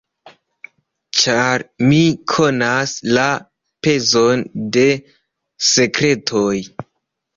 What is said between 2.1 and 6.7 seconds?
konas la pezon de sekretoj.